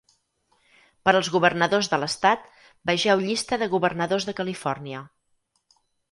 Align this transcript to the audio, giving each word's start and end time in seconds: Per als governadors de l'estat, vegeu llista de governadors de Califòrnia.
Per 1.07 1.11
als 1.17 1.27
governadors 1.33 1.89
de 1.91 1.99
l'estat, 2.03 2.47
vegeu 2.91 3.21
llista 3.25 3.59
de 3.63 3.67
governadors 3.73 4.25
de 4.31 4.35
Califòrnia. 4.39 5.03